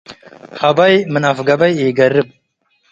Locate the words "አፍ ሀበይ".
1.29-1.73